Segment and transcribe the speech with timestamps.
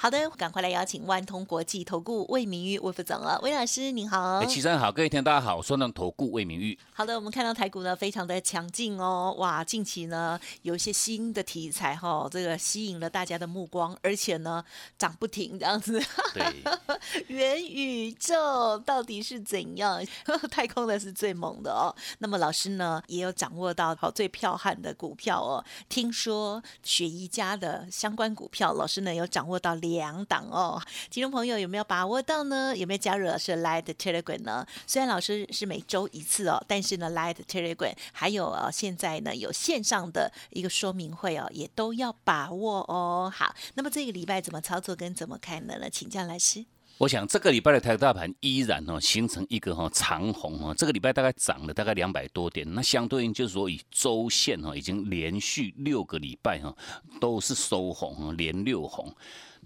[0.00, 4.38] 好的，赶快来邀请万通国际投顾魏明玉魏副总了，魏老师您好。
[4.38, 6.78] 哎，齐生好，各位听大家好，我是万投顾魏明玉。
[6.92, 14.64] 好的，我们看到台股呢非常的强劲哦，哇，近期呢有一些新的题材哈，这个吸引了大家的目光，而且呢
[14.96, 16.00] 涨不停这样子。
[16.32, 16.62] 对，
[17.26, 20.00] 元宇宙到底是怎样？
[20.48, 21.92] 太空的是最猛的哦。
[22.20, 29.76] 那么老师呢也有掌握到好最彪悍的股票哦，听说雪姨家的相关股票，老师呢有掌握到。
[29.90, 32.76] 两档哦，听众朋友有没有把握到呢？
[32.76, 34.66] 有没有加入老师 Light Telegram 呢？
[34.86, 43.32] 虽然老师是每周一次哦，但是呢，Light Telegram 还有呃，现在呢有线上的一个说明会哦，也都要把握哦。
[43.34, 45.74] 好，那么这个礼拜怎么操作跟怎么看呢？
[45.90, 46.64] 请教老师。
[46.98, 56.74] 我想这个礼拜的台股大盘依然哦形成一个哈长红哦，这个礼拜大概涨了大概两百多点，那相对应就是说以周线哈已经连续六个礼拜哈
[57.20, 59.14] 都是收红连六红。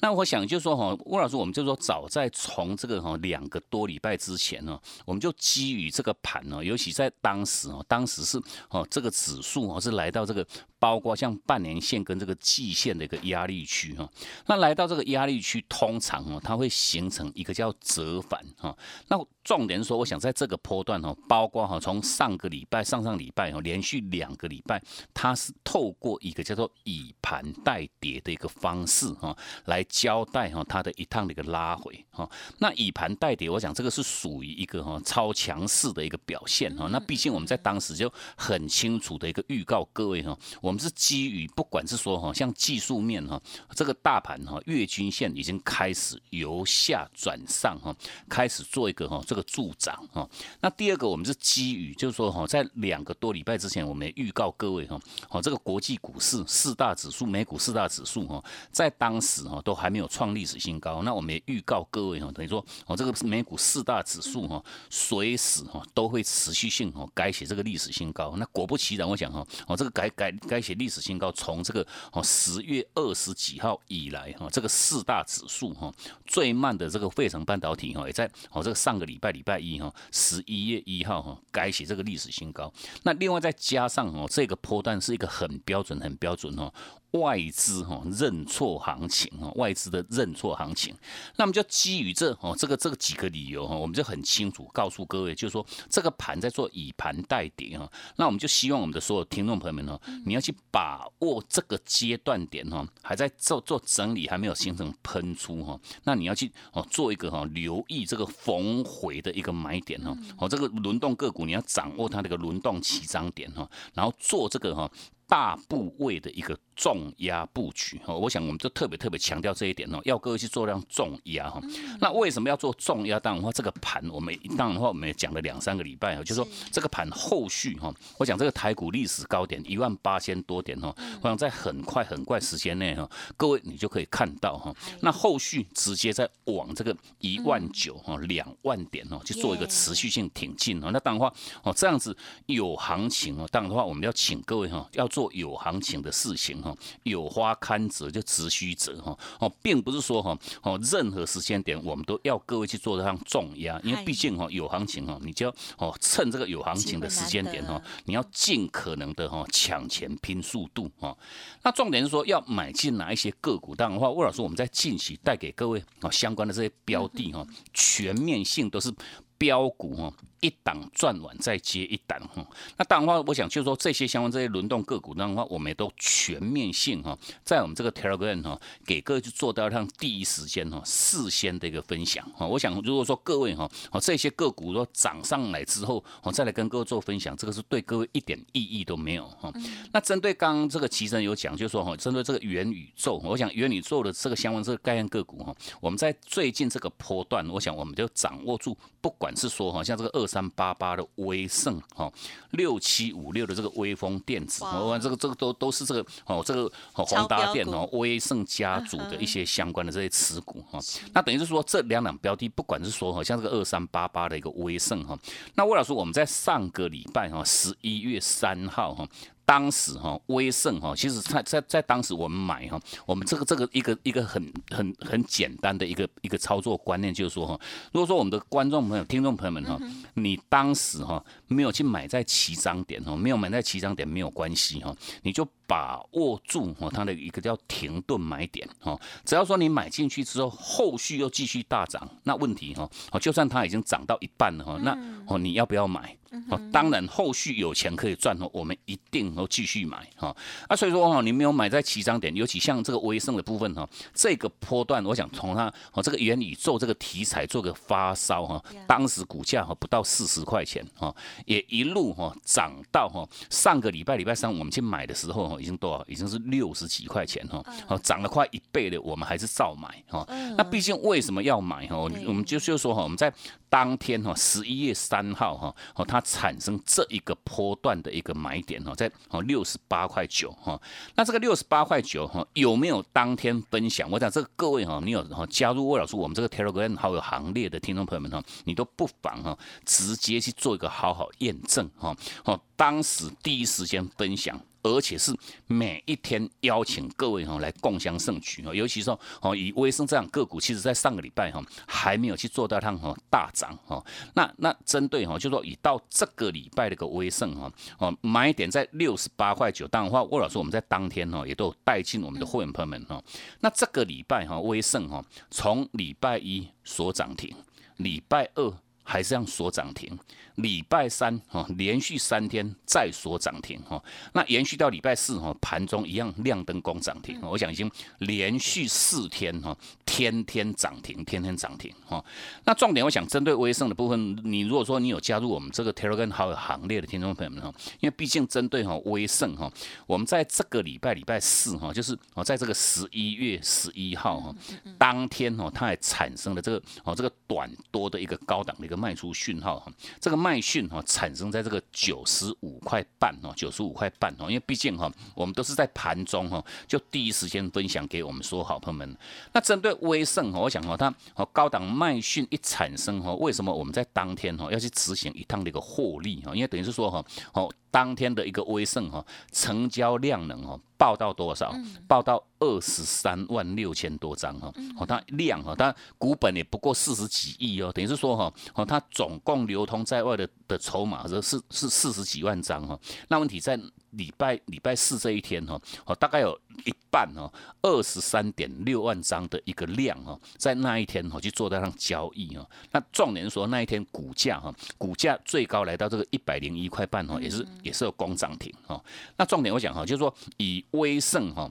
[0.00, 8.40] 那我想就是说哈，吴老师，我们就说早在从这个哈两个多礼拜之前呢，我们就基于这个盘呢，尤其在当时哦，当时是
[8.70, 10.44] 哦这个指数哦是来到这个
[10.82, 14.10] 包括像半年线跟这个季线的一个压力区哈，
[14.46, 18.76] 那来到这个压力区，通常哦它会形成一个叫折返哈。
[19.06, 24.82] 那重点说，我想在这个波段哦，包括哈从上个礼拜、上上礼拜哦，连续两个礼拜，
[25.14, 29.86] 它是透过一个叫做以盘带跌的一个方式哈来。
[29.92, 32.26] 交代哈，它的一趟的一个拉回哈，
[32.58, 36.88] 那以盘带跌，我想这个是属于一个哈超强势的一个表现哈。
[36.90, 43.38] 那毕竟我们在当时就很清楚的一个预告各位哈，我我们是基于不管是说哈，像技术面哈，
[43.76, 47.94] 这个大盘哈月均线已经开始由下转上哈，
[48.26, 50.26] 开始做一个哈这个助涨哈。
[50.62, 59.76] 那第二个我们是基于就是说哈，在两个多礼拜之前，我们预告各位哈，好这个国际股市四大指数、美股四大指数哈，在当时哈都。
[59.82, 68.36] 还没有创历史新高，那我们也预告各位哈，等于说哦，这个美股四大指数哈，随时哈都会持续性哦改写这个历史新高。
[68.36, 75.92] 那果不其然，我想哈，哦这个改改改写历史新高，从这个哦十月二十几号以来哈，这个四大指数哈
[76.26, 82.72] 最慢的这个费城半导体哈，也在哦这个上个礼拜礼拜一哈十一月一号哈改写这个历史新高。
[83.02, 86.72] 那另外再加上哦这个波段是一个很标准很标准哦。
[87.12, 90.94] 外资哈认错行情哈，外资的认错行情，
[91.36, 114.90] 那么就基于这哦这个这个几个理由哈，我们就很清楚告诉各位，就是说这个盘在做以盘代跌哈，那我们就希望我们的所有听众朋友们呢，你要去把握这个阶段点哈，还在做做整理，还没有形成喷出哈，那你要去哦做一个哈留意这个逢回的一个买点哈，哦这个轮动个股你要掌握它这个轮动起涨点哈，然后做这个哈。
[115.28, 121.62] 大部位的一个重压布局哈，我想我们就特别特别强调这一点哦，要各位去做量重压哈。
[122.00, 123.20] 那为什么要做重压？
[123.20, 140.90] 当然话，这个盘我们当然话我们也讲了两三个礼拜啊，就说这个盘后续哈，我讲这个台股历史高点一万八千多点哈，我想在很快很快时间内哈，各位你就可以看到哈，那后续直接在往这个一万九哈两万点哦去做一个持续性挺进哦。
[140.92, 142.16] 那当然话哦这样子
[142.46, 145.06] 有行情哦，当然的话我们要请各位哈要。
[145.12, 161.16] 做有行情的事情哈，有花堪折就直须折哈哦，并不是说哈哦任何时间点我们都要各位去做这样重压，因为毕竟哈有行情哈，你就要哦趁这个有行情的时间点哈，你要尽可能的哈抢钱拼速度哈。
[161.62, 163.74] 那重点是说要买进哪一些个股？
[163.74, 168.92] 当然的话，魏老师我们在近期带给各位啊相关的这些标的哈，全面性都是。
[169.42, 172.46] 标股哈，一档赚完再接一档哈。
[172.76, 182.46] 那当然话，我想就是说这些相关这些轮动个股，当然话我们也都全面性哈，在我们这个 Telegram 哈，给各位去做到让第一时间哈，事先的一个分享哈。
[182.46, 189.52] 我想如果说各位哈，哦这些个股说涨上来之后，我再来跟各位做分享，这个是对各位一点意义都没有哈。
[189.92, 202.12] 那针对刚刚这个齐生有讲，就是说哈，针对这个元宇宙，我想元宇宙的这个相关这个概念个股哈，我们在最近这个波段，我想我们就掌握住，不管管是说哈，像这个二三八八的威盛哈，
[202.50, 210.78] 六七五六的这个威风电子，哦，这个这个都都是这个哦，这个宏达电哦，威盛家族的一些相关的这些持股哈。
[211.14, 215.18] 那等于是说这两档标的，不管是说哈，像这个二三八八的一个威盛哈，
[215.54, 219.08] 那魏老师我们在上个礼拜哈，十一月三号哈。
[219.44, 227.58] 当时哈，威盛哈，其实在在在当时我们买哈，我们这个这个一个一个很很很简单的一个一个操作观念，就是说哈，
[227.92, 229.78] 如果说我们的观众朋友、听众朋友们哈，
[230.14, 244.96] 你当时哈没有去买在起涨点哈，没有买在起涨点没有关系哈，你就把握住哈它的一个叫停顿买点哈，只要说你买进去之后，后续又继续大涨，那问题哈，哦就算它已经涨到一半了哈，那
[245.26, 246.16] 哦你要不要买？
[246.48, 250.34] 哦，当然后续有钱可以赚哦，我们一定要继续买哈。
[250.66, 261.14] 啊，所以说哈，你没有买在起涨点，尤其像这个微升的部分哈，这个波段，我想从它哦这个元宇宙这个题材做个发烧哈，当时股价哈不到四十块钱哈，
[261.44, 266.04] 也一路哈涨到哈上个礼拜礼拜三我们去买的时候哈，已经多少？
[266.08, 270.26] 已经是六十几块钱哈，哦涨了快一倍的，我们还是照买哈。
[270.56, 271.96] 那毕竟为什么要买哈？
[271.96, 273.32] 我们就就说哈，我们在
[273.72, 276.20] 当天哈十一月三号哈，哦它。
[276.32, 280.80] 产生这一个波段的一个买点哈，在哦六十八块九哈，
[281.14, 284.10] 那这个六十八块九哈有没有当天分享？
[284.10, 294.58] 我想这个各位哈，你有哈加入魏老师我们这个 Telegram 好友行列的听众朋友们哈，你都不妨哈直接去做一个好好验证哈，哦当时第一时间分享。
[294.82, 295.32] 而且是
[295.66, 304.04] 每一天邀请各位哈来共襄盛举哈，尤其说哦以威生这样个股，其实在上个礼拜哈还没有去做到它哈大涨哈。
[304.34, 313.22] 那那针对哈，就说以到这个礼拜的个威盛哈哦买点在六十八块九，当然话魏老师我们在当天哈也都有带进我们的会员朋友们哈。
[313.60, 317.54] 那这个礼拜哈威盛哈从礼拜一所涨停，
[317.98, 320.18] 礼拜二还是让锁涨停。
[320.56, 324.02] 礼拜三哈，连续三天再锁涨停哈，
[324.34, 327.40] 那延续到礼拜四哈，盘中一样亮灯攻涨停。
[327.40, 332.22] 我想已经连续四天哈，天天涨停，天天涨停哈。
[332.64, 339.72] 那重点我想针对威盛的部分，你如果说你有加入我们这个 Telegram 好友行列的听众朋友们哈，因为毕竟针对哈威盛哈，
[340.06, 344.54] 我们在这个礼拜礼拜四哈，就是哦在这个十一月十一号哈，
[344.98, 349.90] 当天哈，它还产生了这个哦这个短多的一个高档的一个卖出讯号哈，
[350.20, 350.42] 这个。
[350.42, 359.16] 卖讯哈产生在这个九十五块半哦，九十五块半哦，因为毕竟哈，我们都是在盘中哈，就第一时间分享给我们说好朋友们。
[359.52, 366.52] 那针对威盛哈，我想哈，它哦高档卖讯一产生哈，为什么我们在当天哈要去执行一趟的一个获利哈？
[366.52, 367.72] 因为等于是说哈，哦。
[367.92, 371.72] 当天的一个威盛哈，成交量能哈，报到多少？
[372.08, 382.98] 报到二十三万六千多张哈，哦，它量哈，它股本也不过四十几亿哦，等于是说哈，哦，它总共流通在外的的筹码是是是四十几万张哈，
[383.28, 383.78] 那问题在。
[384.12, 392.68] 礼拜礼拜四这一天哈，哦，大概有一半哦，二十三点六万张的一个量哦，在那一天哈去做那上交易哦。
[392.90, 399.02] 那重点说那一天股价哈，股价最高来到这个一百零一块半哦，也是也是有攻涨停哦。
[399.36, 401.70] 那重点我讲哈，就是说以威盛哈。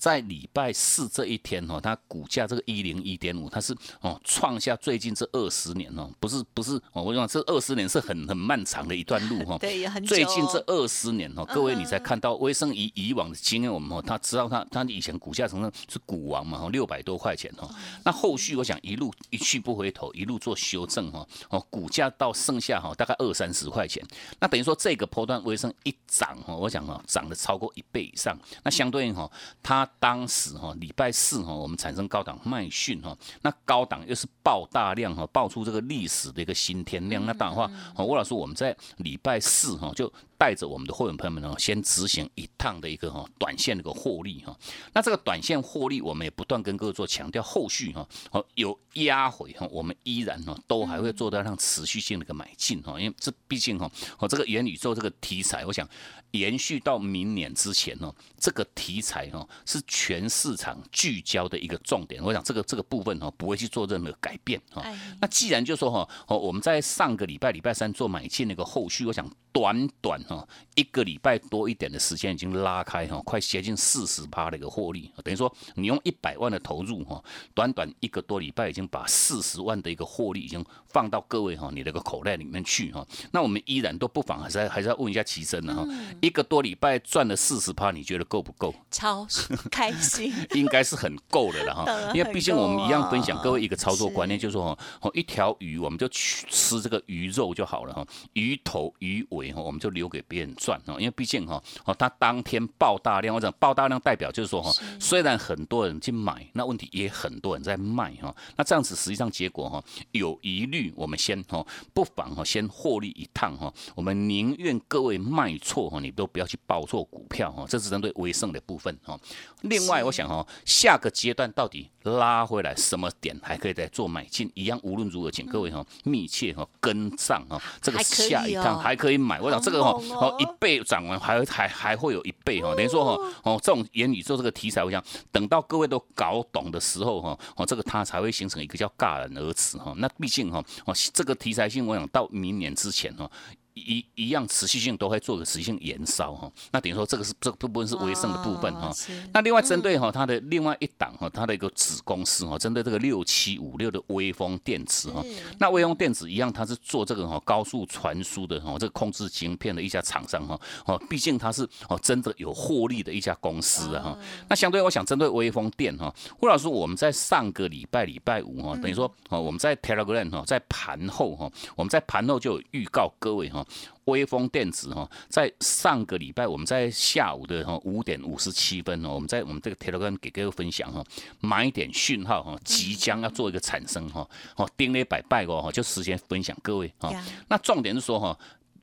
[0.00, 9.58] 在礼拜四这一天哈，它股价这个一零一点五，它是哦创下最近这二十年哦，不是不是哦，我讲这二十年是很很漫长的一段路哈。
[9.60, 17.68] 对，很最近这二十年哦，各位你才看到威生以以往的经验，我们哦，他知道他他以前股价成了是股王嘛，六百多块钱哦。
[18.02, 24.02] 那后续我想一路一去不回头，一路做修正哈，哦，股价到剩下哈大概二三十块钱，
[24.38, 28.34] 那等于说这个波段威生一涨哈，我想哈涨了超过一倍以上，
[28.64, 29.30] 那相对应哈
[29.62, 29.86] 它。
[29.98, 37.24] 当时哈礼拜四哈我们产生高档卖讯哈，那高档又是爆大量哈，爆出这个历史的一个新天量。
[37.26, 37.70] 那当然话，
[38.02, 44.56] 吴老师我们在礼拜四哈就带着我们的会员朋友们呢，先执行一趟的一个哈短线的一个获利哈。
[44.94, 55.86] 那这个短线获利，我们也不断跟各位做强调，后续哈哦有压回哈，我们依然呢都还会做到让持续性的一个买进哈，因为这毕竟哈哦这个元宇宙这个题材，我想。
[56.32, 62.22] 延续到明年之前哦，这个题材哈是全市场聚焦的一个重点。
[62.22, 64.80] 我想这个这个部分哈不会去做任何改变哈。
[65.20, 70.46] 那既然就说哈哦我们在上个礼拜礼拜三做买进那个后续，我想短短啊，
[70.76, 77.22] 一个礼拜多一点的时间已经拉开哈，快接近四十趴的一个获利，等于说你用一百万的投入哈，
[77.52, 83.06] 短短一个多礼拜已经把四十万的一个获利已经放到各位哈你那个口袋里面去哈。
[83.32, 85.86] 那我们依然都不妨还是还是要问一下齐生的哈，
[86.20, 88.74] 一个多礼拜赚了四十趴，你觉得够不够？
[88.90, 89.26] 超
[89.70, 91.84] 开心，应该是很够的了哈。
[92.14, 100.94] 因为毕竟我们一样分享各位一个操作观念，就是说哦，一条鱼我们就去吃这个鱼肉就好了哈，鱼头鱼尾哈我们就留给别人赚哈。
[100.98, 108.34] 因为毕竟哈哦，它当天爆大量或者爆大量代表就是说哈，虽然很多人去买，那问题也很多人在卖哈。
[108.56, 109.82] 那这样子实际上结果哈
[110.12, 113.72] 有疑虑，我们先哈不妨哈先获利一趟哈。
[113.94, 117.64] 我们宁愿各位卖错哈，你都不要去报错股票哈。
[117.68, 119.18] 这是针对微胜的部分哈。
[119.62, 124.50] 另外我想哈，下个阶段到底拉回来什么点还可以再做买进？
[124.54, 129.40] 一样无论如何，请各位哈密切哈跟上哈，这个下一趟还可以买。
[129.40, 139.94] 我想这个哈哦一倍涨完还还还会有一倍哈，等于说哈哦这种元宇宙这个题材，我想等到各位都搞懂的时候哈哦这个它才会形成一个叫戛然而止哈。
[139.96, 143.30] 那毕竟哈哦这个题材性，我想到明年之前哦。
[143.74, 148.92] 一一样持续性都会做个持续性延烧哈，那等于说这个是这个部分是微胜的部分哈。
[149.32, 155.24] 那另外针对哈它的另外一档哈，它的一个子公司哈，针对这个六七五六的微风电子哈，
[155.58, 164.18] 那微风电子一样，它是做这个哈高速传输的哈，这个控制晶片的一家厂商哈，哦，毕竟它是哦真的有获利的一家公司啊哈。
[164.48, 173.59] 那相对我想针对微风电哈，胡老师我们在上个礼拜礼拜五哈，等于说哦我们在 Telegram 哈，在盘后哈，我们在盘后就有预告各位哈。
[174.04, 181.04] 微风电子哈，在上个礼拜，我们在下午的哈五点五十七分哦，我们在我们这个 Telegram 给各位分享哈，
[181.40, 187.12] 买点讯号哈，即将要做一个产生哈，哦，盯了百拜哦，就时间分享各位哈，
[187.48, 188.38] 那重点是说哈。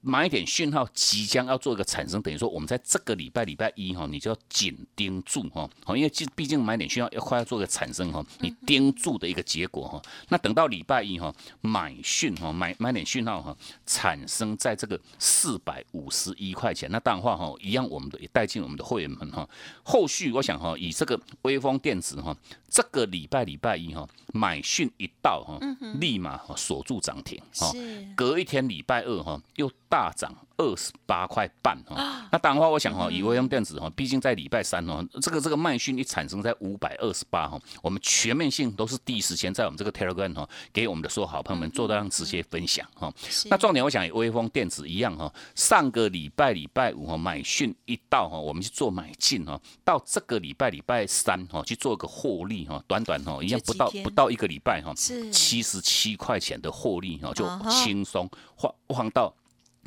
[0.08, 13.54] 买点讯号即将要做一个产生，等于说我们在这个礼拜礼拜一哈，你就要紧盯住哈，好，因为毕竟买点讯号要快要做个产生哈，你盯住的一个结果哈，那等到礼拜一哈，买讯哈，买买点讯号哈，
[13.86, 19.46] 产生在这个四百五十一块钱，那当然话哈，一样我们的也带进我们的会员们哈，
[19.84, 22.34] 后续我想哈，以这个微风电子哈，
[22.70, 25.60] 这个礼拜礼拜一哈，买讯一到哈，
[26.00, 27.74] 立马锁住涨停哈，
[28.16, 29.97] 隔一天礼拜二哈又大。
[29.98, 43.12] 大涨二十八块半哈，那当然话，我想哈，以微用电子哈，毕竟在礼拜三哦，这个这个卖讯一产生在五百二十八哈，我们全面性都是第一时间在我们这个 Telegram 哈，给我们的所有好朋友们做到样直接分享哈。
[43.50, 54.94] 那重点我想以微风电子一样哈，上个礼拜礼拜五哈买讯一到哈，我们去做买进哈，到这个礼拜礼拜三哈去做个获利哈，短短哈一样不到不到一个礼拜哈，
[55.32, 59.34] 七十七块钱的获利哈，就轻松放放到。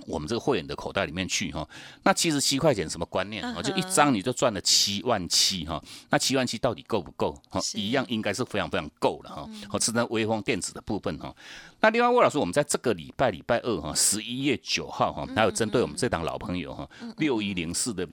[0.07, 1.69] 我们这个会员的口袋里面去哈，
[2.03, 3.61] 那七十七块钱什么观念啊？
[3.63, 7.37] 就一张你就赚了七万七哈，那七万七到底够不够？
[7.49, 9.49] 哈，一样应该是非常非常够了哈。
[9.69, 11.35] 好，是在微风电子的部分哈。
[11.81, 18.09] 那另外魏老师，我们在这个礼拜礼拜二哈，十一月九号哈，还有针对我们这档老朋友哈，六一零四的。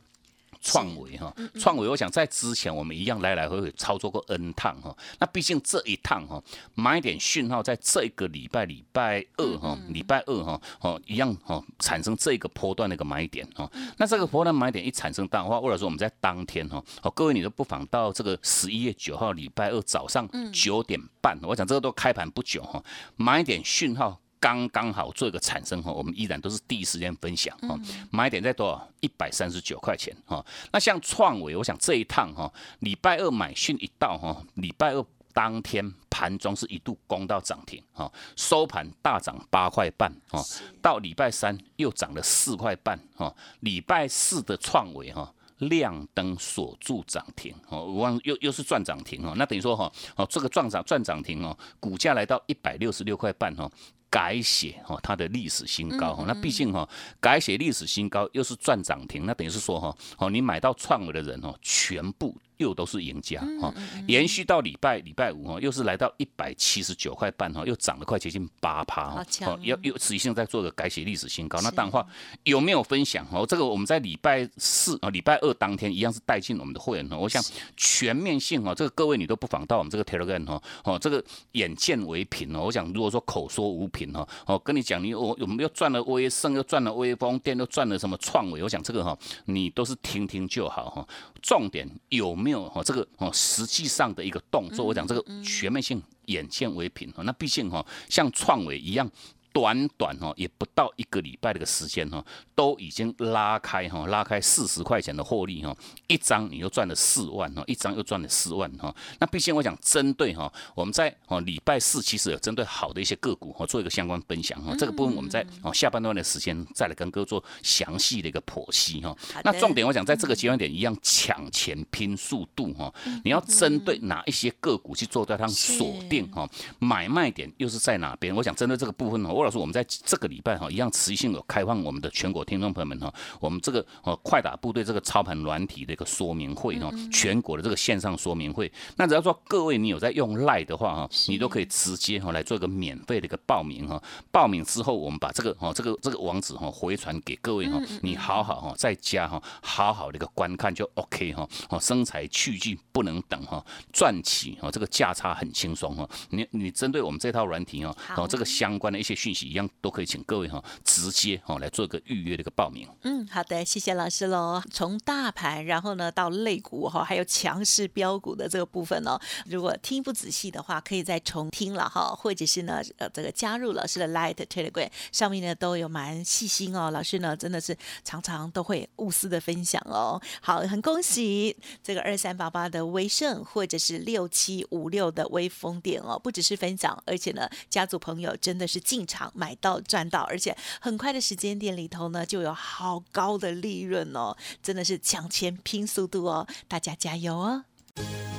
[0.68, 6.44] 创维哈，创维，我想在之前我们一样来来回回操作过 N 趟哈，那毕竟这一趟哈，
[6.76, 22.84] 买点讯号在这个礼拜礼拜二哈，礼拜二哈，哦一样哈，产生这个波段的一个买点哈，那这个波段买点一产生的话，或者说我们在当天哈，哦各位你都不妨到这个十一月九号礼拜二早上九点半，我想这个都开盘不久哈，
[23.16, 24.20] 买点讯号。
[24.40, 27.78] 刚刚好做一个产生哈，我们依然都是第一时间分享哈，
[28.12, 28.88] 买点在多少？
[29.00, 30.44] 一百三十九块钱哈。
[30.72, 40.44] 那像创维，我想这一趟哈，礼拜二买讯一到哈，礼拜二当天盘中是一度攻到涨停哈，收盘大涨八块半哈，
[40.82, 45.34] 到礼拜三又涨了四块半哈，礼拜四的创维哈。
[45.62, 53.68] 亮灯锁住涨停哦，我忘又又是赚涨停哦，那等于说哈哦，这个赚涨赚涨停哦，股价来到一百六十六块半哦，
[54.10, 56.88] 改写哈它的历史新高哈，那毕竟哈
[57.20, 62.36] 改写历史新高又是赚涨停，那等于是说哈哦你买到创维的人哦全部。
[62.58, 63.74] 又都是赢家哈，
[64.08, 71.60] 延续到礼拜礼拜五哈，又是来到一百七十九块半哈，又涨了快接近八趴哈，哦，要又持续性在做个改写历史新高。
[71.62, 72.06] 那当然话
[72.44, 73.46] 有没有分享哦？
[73.46, 77.18] 这个我们在礼拜四啊，礼拜二当天一样是带进我们的会员哈。
[77.18, 77.44] 我想
[77.76, 81.24] 全面性哈，这个各位你都不妨到我们这个 Telegram 哈，哦，这个
[81.54, 82.64] 眼见为凭哦。
[82.66, 91.08] 我想如果说口说无凭哈，哦，跟你讲你我我们又赚了微盛，又赚了微风电，又赚了什么创维，我想这个哈，你都是听听就好哈。
[91.42, 92.84] 重点有没有哈？
[92.84, 97.24] 这个哦，实际上的一个动作，我讲这个全面性眼见为凭哈。
[97.24, 99.10] 那毕竟哈，像创伟一样。
[99.58, 102.24] 短短哈也不到一个礼拜的个时间哈，
[102.54, 108.96] 都已经拉开哈，拉开四十块钱的获利哈，一张你又赚了四万哈，一张又赚了四万哈。
[109.20, 119.18] 那毕竟我想针对哈，我们在哦礼拜四其实有针对好的一些个股哈做一个相关分享哈，这个部分我们在哦下半段的时间再来跟哥做详细的一个剖析哈。
[119.44, 126.48] 那重点我想在这个阶段点一样抢钱拼速度哈，你要针对哪一些个股去做对它锁定哈，
[126.78, 128.36] 买卖点又是在哪边？
[128.36, 138.70] 我想针对这个部分呢，我老师我们在这个礼拜哈一样持续性有开放我们的全国听众朋友们哈，我们这个呃快打部队这个操盘软体的一个说明会哈，全国的这个线上说明会。
[138.98, 144.04] 那只要说各位你有在用赖的话哈，你都可以直接哈来做一个免费的一个报名哈。
[144.34, 151.48] 报名之后，我们把这个哈这个这个网址哈回传给各位哈，你好好哈在家哈好好的一个观看就 OK 哈。
[151.70, 156.06] 哦，生财去具不能等哈，赚起哦这个价差很轻松哈。
[156.32, 162.88] 你你针对我们这套软体哈，哦这个相关的一些讯息一样都可以请各位哈直接哈来做一个预约的一个报名。
[163.04, 164.62] 嗯，好的，谢谢老师喽。
[164.72, 180.22] 从大盘，然后呢到类股哈，还有强势标股的这个部分哦，如果听不仔细的话，可以再重听了哈，或者是呢呃这个加入老师的 Light Telegram 上面呢都有蛮细心哦，老师呢真的是常常都会无私的分享哦。
[180.42, 197.64] 好，很恭喜这个二三八八的威盛，或者是六七五六的微风电哦，不只是分享，而且呢家族朋友真的是进场买到赚到，而且很快的时间点里头呢就有好高的利润哦，真的是抢钱拼速度哦，大家加油哦！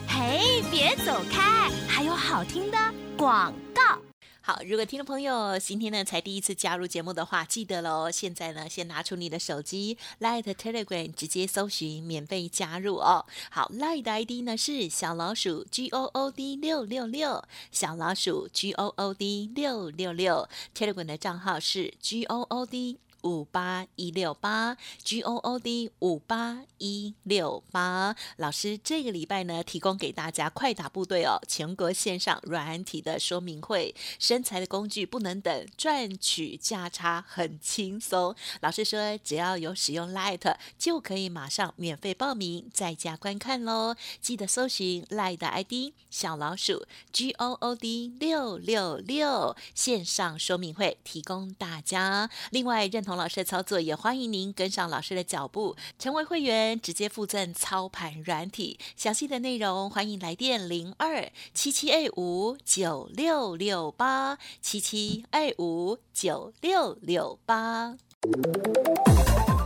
[0.09, 2.79] 嘿，别走开，还有好听的
[3.17, 4.08] 广告。
[4.49, 13.27] 好，如果听众朋友今天呢才第一次加入节目的话，记得喽，现在呢先拿出你的手机，Light Telegram 直接搜寻免费加入哦。
[13.51, 22.25] 好，Light 的 ID 呢是小老鼠 G O O D 六六六，小老鼠 G O O D 六六六，Telegram 的账号是 G
[22.25, 22.97] O O D。
[23.23, 38.37] 五八一六八 G O O D 五八一六八，老师这个礼拜呢，提供给大家快打部队哦，全国线上软体的说明会，身材的工具不能等，赚取价差很轻松。
[38.61, 43.97] 老师说，只要有使用 Light 就可以马上免费报名，在家观看喽。
[44.21, 52.31] 记得搜寻 Light 的 ID 小老鼠 G O O D 六六六，线上说明会提供大家。
[52.53, 53.03] 另外认。
[53.09, 58.79] 同老师的操作，也欢迎您跟上老师的脚步，成为会员，直接附赠操盘软体。
[58.97, 67.97] 详细的内容，欢迎来电零二七七二五九六六八七七二五九六六八。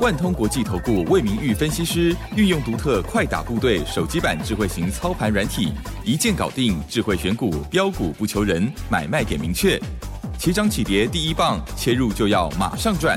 [0.01, 5.73] 万通国际投顾魏明玉分析师运用独特快打部队手机版智慧型操盘软体，
[6.05, 9.81] 一键搞定智慧选股标股不求人，买卖点明确。
[10.37, 13.17] 起涨起跌第一棒，切入就要马上赚。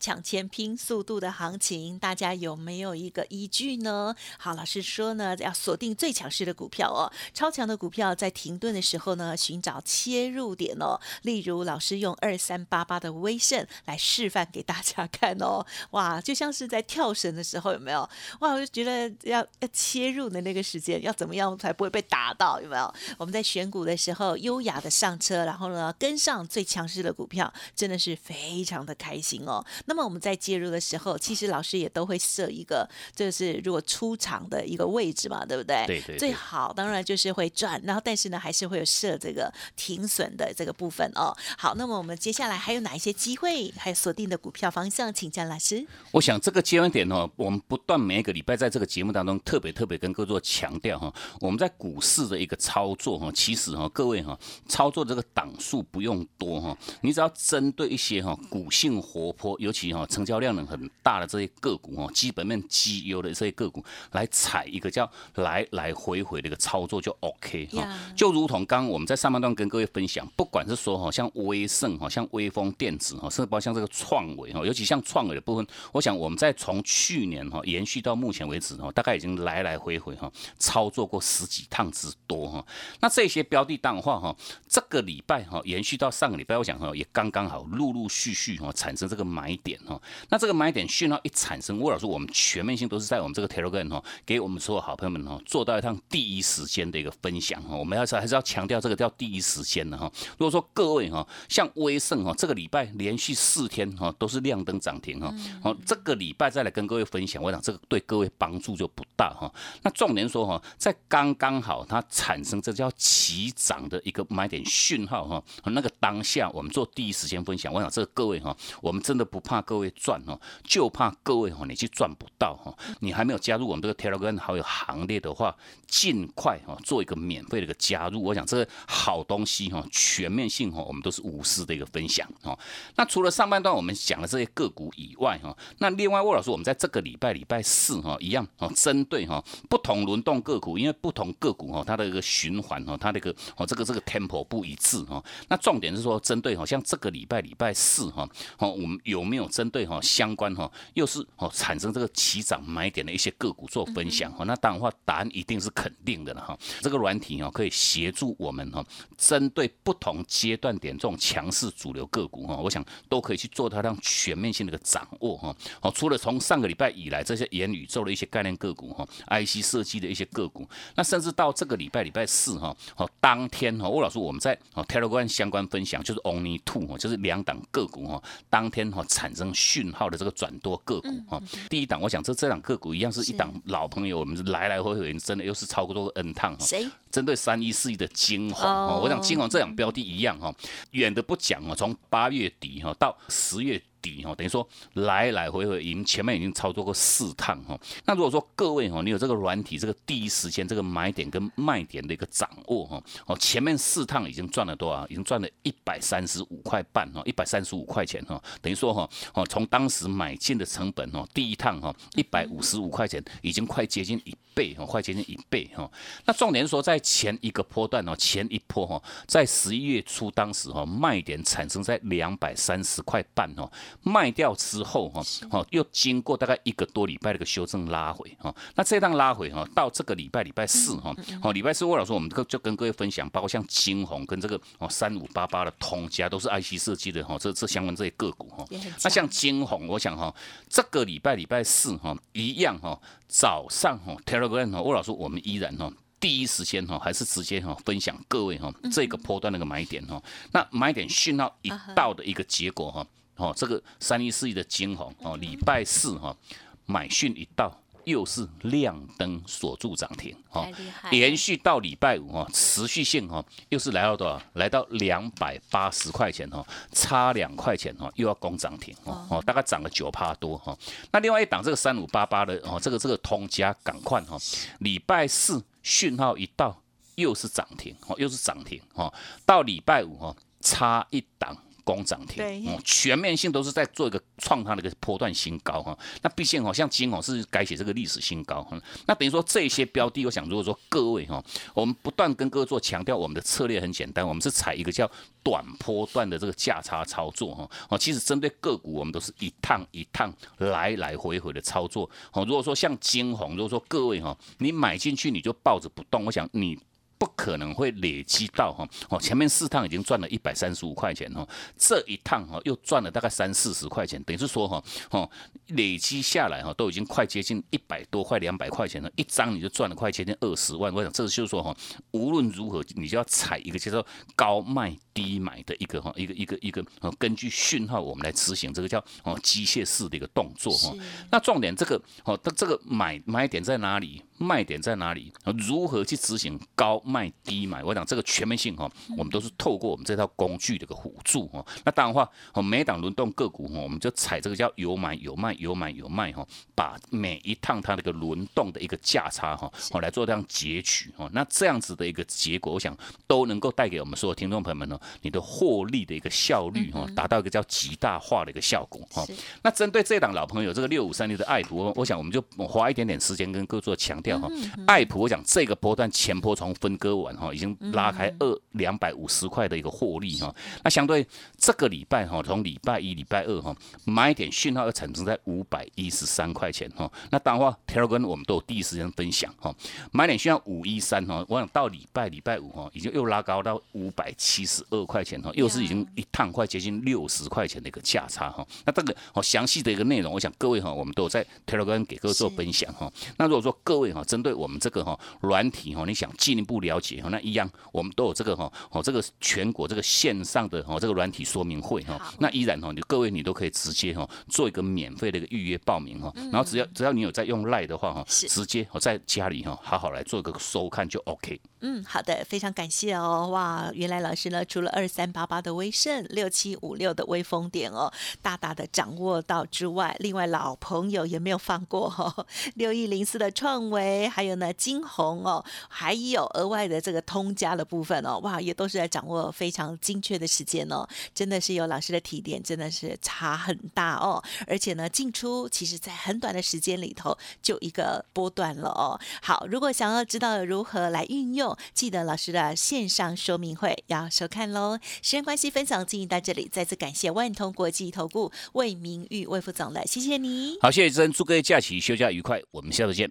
[0.00, 4.16] 抢钱拼速度的行情，大家有没有一个依据呢？
[4.38, 10.98] 好，老师说呢，要锁定最强势的股票哦，超强的股票在停顿的时候呢，寻找切入点哦。
[11.22, 15.64] 例如，老师用二三八八的威盛来示范给大家看哦。
[15.90, 18.08] 哇，就像是在跳绳的时候，有没有？
[18.40, 22.58] 哇，我就觉得要要切入的那个时间要怎么样才不会被打到？
[22.62, 22.94] 有没有？
[23.18, 29.62] 我们在选股的时候，优雅的上车，然后呢，跟上最强势的股票，真的是非常的开心哦。
[29.90, 35.84] 那么我们在介入的时候，其实老师也都会设一个，就是如果出场的一个位置嘛，对不对？
[35.84, 36.16] 对对。
[36.16, 41.36] 最好当然就是会赚，然后但是呢，还是会有设这个停损的这个部分哦。
[41.58, 45.84] 好，那么我们接下来还有哪一些机会，还有锁定的股票方向，请江老师。
[46.12, 59.56] 我想这个阶段点哦，我们不断每一个礼拜在这个节目当中特别特别跟各位做强调哈，我们在股市的一个操作哈，其实哈，各位哈，操作这个档数不用多哈，你只要针对一些哈股性活泼。
[59.58, 82.64] 尤其哈成交量呢很大的这些个股哦，基本面绩优的这些个股来踩一个叫来来回回的一个操作就 OK 哈，就如同刚刚我们在上半段跟各位分享，不管是说哈像威盛哈，像威风电子哈，甚至包括像这个创维哈，尤其像创维的部分，我想我们在从去年哈延续到目前为止哈，大概已经来来回回哈操作过十几趟之多哈。
[83.00, 84.34] 那这些标的淡化哈，
[84.68, 89.40] 这个礼拜哈延续到上个礼拜，我想哈也刚刚好陆陆续续哈产生这个买。
[89.40, 90.00] 买点点哈。
[90.28, 97.76] 那这个买点讯号一产生，魏老师我们全面性都是在我们这个 Telegram 哦，给我们所有好朋友们哦做到一趟第一时间的一个分享哈。
[97.76, 100.10] 我们要是还是要强调这个叫第一时间的哈。
[100.38, 109.52] 如果说各位哈，像威盛哈，这个礼拜连续四天哈都是亮灯涨停哈，哦，这个礼拜再来跟各位分享，我想这个对各位帮助就不大哈。
[109.82, 122.74] 那重点说哈，在刚刚好它产生这叫起涨的一个买点讯号哈，那个当下我们做第一时间分享，我想这个各位哈，我们真的不怕各位赚哈，就怕各位哈你去赚不到哈。
[123.00, 125.54] 你还没有加入我们这个 Telegram 好友行列的话，
[125.86, 128.22] 尽快哈做一个免费的一个加入。
[128.22, 132.58] 我想这个好东西哈，全面性哈，我们都是无私的一个分享哈。
[132.96, 145.22] 那除了上半段我们讲的这些个股以外哈，那另外魏老师我们在这个礼拜礼拜四哈一样哦，针对哈不同轮动个股，因为不同个股哈它的一个循环哈，它的一个哦这个这个 tempo 不一致哈。
[145.48, 154.44] 那重点是说针对好像这个礼拜礼拜四哈，哦我们有没有针对哈相关哈又是哦产生这个起涨买点的一些个股做分享哈？
[154.44, 156.58] 那当然话答案一定是肯定的了哈。
[156.80, 158.84] 这个软体哈可以协助我们哈，
[159.16, 165.54] 针对不同阶段点这种强势主流个股哈，我想都可以去做它让全面性的一个掌握哈。
[165.82, 181.40] 哦，除了从上个礼拜以来这些元宇宙的一些概念个股哈，IC 设计的一些个股，那甚至到这个礼拜礼拜四哈，哦当天哈，魏老师我们在哦 Telegram 相关分享就是 Only Two 哈，就是两档个股哈，当天哈产生讯号的这个转多个股哈。
[181.68, 186.64] 第一档我想这这档个股一样是一档老朋友，我们是来来回回真的又是超过多个 N 趟哈。
[186.64, 186.86] 谁？
[187.10, 190.54] 针对三一四一的金红哦，我想金红这两标的一样哈，
[190.92, 193.82] 远的不讲哦，从八月底哈到十月。
[194.00, 197.78] 底哈，等于说来来回回已经前面已经操作过四趟哈。
[198.04, 205.06] 那如果说各位哈，你有这个软体，这个第一时间这个买点跟卖点的一个掌握哈，哦，前面四趟已经赚了多少？
[205.08, 208.42] 已经赚了一百三十五块半哈，一百三十五块钱哈。
[208.60, 215.90] 等于说哈，哦，从当时买进的成本哈，第一趟哈一百五十五块钱，已经快接近一倍哈，快接近一倍哈。
[216.24, 223.70] 那重点说在前一个波段哦，前一波哈，在十一月初当时哈，卖点产生在两百三十块半哦。
[224.02, 238.64] 卖掉之后哈，哦，又经过大概一个多礼拜的一个修正拉回哈，那这趟拉回哈，到这个礼拜礼拜四哈，哦，礼拜四魏老师我们就跟各位分享，包括像金红跟这个哦三五八八的通家都是 IC 设计的哈，这这相关这些个股哈，
[239.02, 240.34] 那像金红，我想哈，
[240.68, 245.92] 这个礼拜礼拜四哈一样哈，早上哈 Telegram 哈，魏老师我们依然哈。
[246.18, 250.22] 第一时间哈，还是直接哈分享各位哈这个波段那个买点哈，
[250.52, 253.06] 那买点讯号一到的一个结果哈。
[253.40, 256.36] 哦，这个三一四一的金红哦，礼拜四哈
[256.84, 257.74] 买讯一到，
[258.04, 260.68] 又是亮灯锁住涨停哦，
[261.10, 264.42] 连续到礼拜五哈，持续性哈，又是来到多少？
[264.52, 270.76] 来到两百八十块钱哈，差两块钱哈，又要攻涨停哦，哦，大概涨了九趴多哈。
[271.10, 274.36] 那另外一档这个三五八八的哦，这个这个通家赶快哈，
[274.80, 276.78] 礼拜四讯号一到，
[277.14, 279.12] 又是涨停哦，又是涨停哦，
[279.46, 281.56] 到礼拜五哈，差一档。
[281.90, 285.98] 攻涨停，哦，全面性都是在做一个创它的一个波段新高哈。
[286.22, 288.80] 那毕竟哦，像金哦是改写这个历史新高哈。
[289.06, 291.42] 那等于说这些标的，我想如果说各位哈，
[291.74, 295.10] 我们不断跟各位做强调，我们的策略很简单，我们是采一个叫
[295.42, 297.68] 短波段的这个价差操作哈。
[297.88, 302.08] 哦，其实针对个股，我们都是一趟一趟来来回回的操作。
[302.32, 306.78] 哦，如果说像金红，如果说各位哈，你买进去你就抱着不动，我想你。
[307.20, 315.30] 不可能会累积到哈哦，前面四趟已经赚了一百三十五块钱哈，这一趟哈又赚了大概三四十块钱，等于是说哈哦
[315.66, 320.90] 累积下来哈都已经快接近一百多块两百块钱了，一张你就赚了快接近二十万。
[320.94, 321.76] 我想这就是说哈，
[322.12, 326.82] 无论如何你就要踩一个叫做高卖低买的一个哈一个一个一个
[327.18, 330.94] 根据讯号我们来执行这个叫哦机械式的一个动作哈。
[331.30, 334.22] 那重点这个哦它这个买买点在哪里？
[334.38, 335.30] 卖点在哪里？
[335.68, 337.82] 如何去执行高卖低买？
[337.82, 341.64] 我讲这个全面性哈，我们都是透过我们这套工具的一个辅助哈。
[341.84, 342.30] 那当然话，
[342.62, 351.28] 每档轮动个股哈，我们就踩这个叫有买有卖有买有卖哈，把每一趟它那个轮动的一个价差哈，哦来做这样截取哈。
[351.32, 352.96] 那这样子的一个结果，我想
[353.26, 359.26] 都能够带给我们所有听众朋友们呢，你的获利的一个效率哈，达到一个叫极大化的一个效果哈。
[359.62, 364.38] 那针对这档老朋友，这个六五三六的爱普，我想我们就花一点点时间跟各位做强调。
[364.38, 364.48] 哈，
[364.86, 370.54] 爱普我讲这个波段前波从分割完哈，已经拉开二两百五十块的一个获利哈。
[370.84, 377.10] 那相对这个礼拜哈，从礼拜一、礼拜二哈，买点讯号要产生在五百一十三块钱哈。
[377.30, 379.74] 那当然话，Telegram 我们都有第一时间分享哈。
[380.12, 388.66] 买点讯号五一三哈，我想到礼拜礼拜五哈，已经又拉高到五百七十二块钱哈，又是已经一趟快接近六十块钱的一个价差哈。
[388.84, 393.10] 那这个好详细的一个内容，我想各位哈，我们都有在 Telegram 给各位做分享哈。
[393.38, 411.60] 那如果说各位哈，针对我们这个哈软体哈，你想进一步了解哈，那一样我们都有这个哈哦这个全国这个线上的哦这个软体说明会哈，那依然哈你各位你都可以直接哈做一个免费的一个预约报名哈，然后只要只要你有在用赖的话哈，直接我在家里哈好好来做一个收看就 OK。
[411.82, 413.48] 嗯，好的，非常感谢哦。
[413.50, 434.42] 哇，原来老师呢，除了二三八八的威盛、六七五六的微风点哦，大大的掌握到之外，另外老朋友也没有放过哈，六一零四的创维，还有呢金红哦，还有额外的这个通家的部分哦，哇，也都是在掌握非常精确的时间哦，真的是有老师的提点，真的是差很大哦。
[434.66, 439.18] 而且呢，进出其实在很短的时间里头就一个波段了哦。
[439.42, 441.76] 好，如果想要知道如何来运用。
[441.92, 444.98] 记得老师的线上说明会要收看喽。
[445.22, 450.78] 时间关系，分享进行到这里，再次感谢万通国际投顾魏明玉魏副总了，谢谢你。
[450.80, 453.30] 好，谢谢真，祝各位假期休假愉快，我们下次见。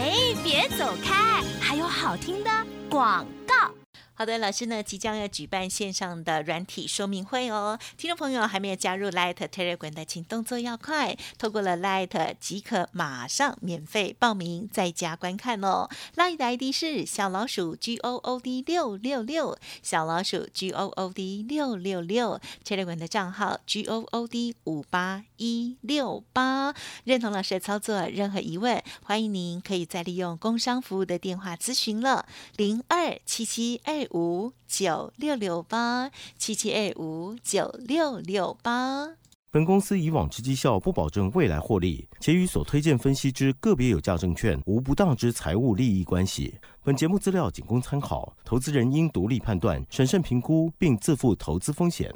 [0.00, 2.50] 哎，别走开，还有好听的
[2.88, 3.70] 广告。
[4.14, 7.78] 好的，老师呢即将要举办线上的软体说明会哦。
[7.98, 15.90] 听众朋友还没有加入 Light Telegram 的，请动作要快，透过了 Light 即可马上免费报名，在家观看哦。
[16.16, 23.84] Light 的 ID 是小老鼠 G O O D 六六六，小老鼠 G O O D 六六六，Telegram 的账号 G
[23.84, 26.74] O O D 五八一六八。
[27.04, 32.26] 认同老师的操作，任何疑问，欢迎您可以再利用工商服务的电话咨询了，
[32.56, 34.06] 零二七七二。
[34.12, 39.08] 五九六六八七七二五九六六八。
[39.50, 46.54] 本公司以往之绩效不保证未来获利，且与所推荐分析之个别有价证券无不当之财务利益关系。
[46.82, 52.12] 本节目资料仅供参考，投资人应独立判断、审慎评估，并自负投资风险。